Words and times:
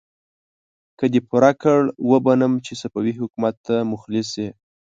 که 0.97 1.05
دې 1.13 1.21
پوره 1.29 1.51
کړ، 1.61 1.79
وبه 2.09 2.25
منم 2.37 2.53
چې 2.65 2.73
صفوي 2.81 3.13
حکومت 3.21 3.55
ته 3.67 3.75
مخلص 3.91 4.29
يې! 4.41 4.49